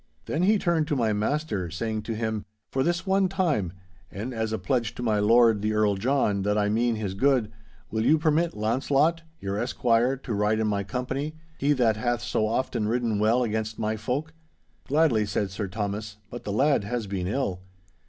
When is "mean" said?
6.69-6.95